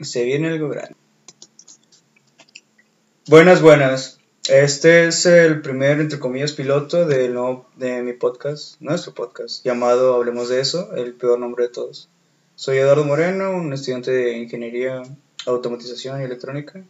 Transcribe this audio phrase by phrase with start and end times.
[0.00, 0.94] Se viene algo grande.
[3.28, 4.18] Buenas, buenas.
[4.46, 10.14] Este es el primer, entre comillas, piloto de, no, de mi podcast, nuestro podcast, llamado
[10.14, 12.10] Hablemos de eso, el peor nombre de todos.
[12.56, 15.02] Soy Eduardo Moreno, un estudiante de Ingeniería,
[15.46, 16.84] Automatización y Electrónica.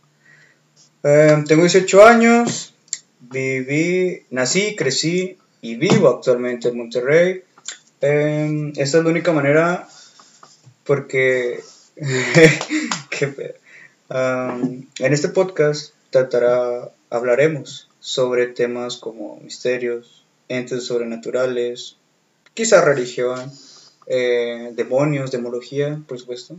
[1.05, 2.75] Eh, tengo 18 años,
[3.21, 7.45] viví, nací, crecí y vivo actualmente en Monterrey.
[8.01, 9.89] Eh, esta es la única manera
[10.85, 11.61] porque
[13.11, 13.55] qué
[14.11, 21.97] en este podcast tratará, hablaremos sobre temas como misterios, entes sobrenaturales,
[22.53, 23.51] quizá religión,
[24.07, 26.57] eh, demonios, demología, por supuesto.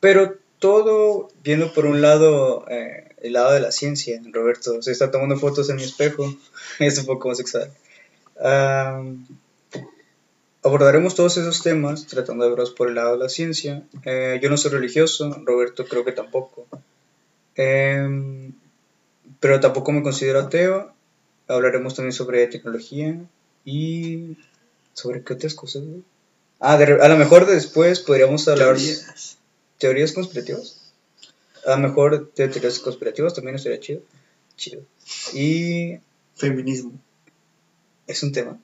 [0.00, 4.20] Pero todo viendo por un lado, eh, el lado de la ciencia.
[4.32, 6.36] Roberto se está tomando fotos en mi espejo,
[6.80, 7.72] es un poco homosexual.
[8.36, 9.24] Um,
[10.62, 13.82] abordaremos todos esos temas tratando de verlos por el lado de la ciencia.
[14.04, 16.66] Eh, yo no soy religioso, Roberto creo que tampoco.
[17.56, 18.52] Em,
[19.40, 20.92] pero tampoco me considero ateo.
[21.48, 23.20] Hablaremos también sobre tecnología
[23.64, 24.36] y
[24.94, 25.82] sobre qué otras cosas.
[26.60, 29.38] Ah, a lo mejor después podríamos hablar teorías,
[29.78, 30.92] teorías conspirativas.
[31.66, 34.02] A lo mejor de teorías conspirativas también estaría chido.
[34.56, 34.82] Chido.
[35.34, 35.98] Y
[36.36, 36.92] feminismo.
[38.06, 38.58] Es un tema.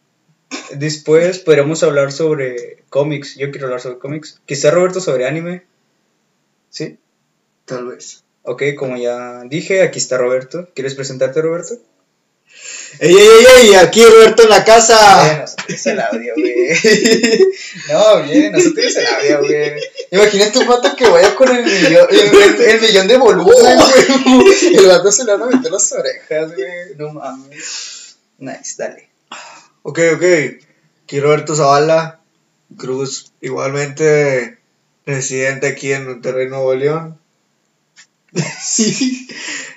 [0.71, 3.37] Después podríamos hablar sobre cómics.
[3.37, 4.41] Yo quiero hablar sobre cómics.
[4.47, 5.65] Quizá Roberto sobre anime.
[6.71, 6.99] ¿Sí?
[7.65, 8.25] Tal vez.
[8.43, 10.69] Ok, como ya dije, aquí está Roberto.
[10.75, 11.79] ¿Quieres presentarte, Roberto?
[13.01, 13.75] ¡Ey, ey, ey!
[13.75, 15.39] Aquí Roberto en la casa.
[15.41, 16.69] no se tienes el audio, güey.
[17.91, 19.81] no, bien, no se tienes el audio, güey.
[20.11, 24.77] Imagínate un vato que vaya con el millón, el, millón de volumen, güey.
[24.77, 26.97] El vato se le van a meter las orejas, güey.
[26.97, 28.17] No mames.
[28.39, 29.09] Nice, dale.
[29.89, 30.25] Ok, ok.
[31.05, 32.21] Aquí Roberto Zavala
[32.77, 34.59] Cruz, igualmente
[35.07, 37.19] residente aquí en Monterrey, Nuevo León.
[38.63, 39.27] sí.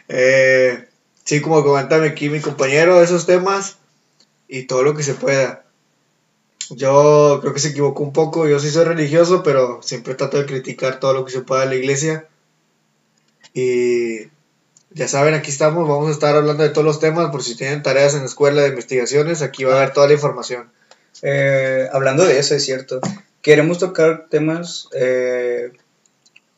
[0.09, 0.85] Eh,
[1.23, 3.77] sí, como comentame aquí mi compañero, esos temas
[4.49, 5.63] y todo lo que se pueda.
[6.71, 10.45] Yo creo que se equivocó un poco, yo sí soy religioso, pero siempre trato de
[10.45, 12.27] criticar todo lo que se pueda de la iglesia.
[13.53, 14.27] Y
[14.93, 17.83] ya saben, aquí estamos, vamos a estar hablando de todos los temas, por si tienen
[17.83, 20.71] tareas en la escuela de investigaciones, aquí va a haber toda la información.
[21.21, 22.99] Eh, hablando de eso, es cierto,
[23.41, 25.71] queremos tocar temas eh,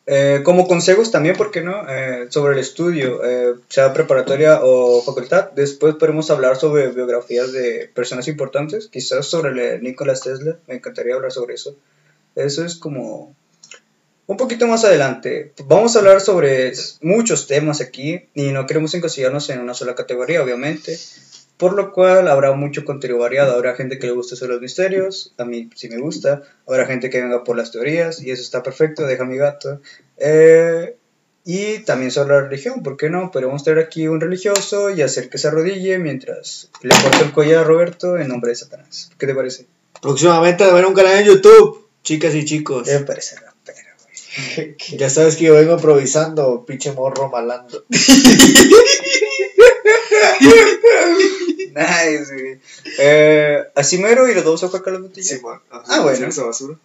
[0.05, 1.87] eh, como consejos también, ¿por qué no?
[1.87, 5.51] Eh, sobre el estudio, eh, sea preparatoria o facultad.
[5.51, 11.31] Después podemos hablar sobre biografías de personas importantes, quizás sobre Nicolás Tesla, me encantaría hablar
[11.31, 11.75] sobre eso.
[12.35, 13.33] Eso es como
[14.33, 15.53] un poquito más adelante.
[15.65, 20.43] Vamos a hablar sobre muchos temas aquí y no queremos encasillarnos en una sola categoría,
[20.43, 20.97] obviamente
[21.57, 23.53] por lo cual habrá mucho contenido variado.
[23.53, 26.41] Habrá gente que le guste sobre los misterios, a mí sí me gusta.
[26.67, 29.79] Habrá gente que venga por las teorías y eso está perfecto, deja mi gato.
[30.17, 30.97] Eh,
[31.45, 33.31] y también sobre la religión, ¿por qué no?
[33.31, 37.59] Podemos traer aquí un religioso y hacer que se arrodille mientras le corta el collar
[37.59, 39.11] a Roberto en nombre de Satanás.
[39.17, 39.67] ¿Qué te parece?
[40.01, 42.87] Próximamente a ver un canal en YouTube, chicas y chicos.
[42.87, 43.52] Me parece rapero, güey.
[44.97, 47.83] ya sabes que yo vengo improvisando, pinche morro malando.
[51.73, 52.59] nice, güey.
[52.99, 55.27] Eh, así mero y los dos a sacar la botella.
[55.27, 55.41] Sí,
[55.71, 56.27] ah, bueno.
[56.27, 56.77] Esa basura.